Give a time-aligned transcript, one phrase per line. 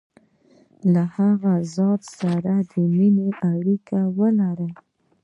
[0.93, 4.71] له هغه ذات سره د مینې اړیکي ولري.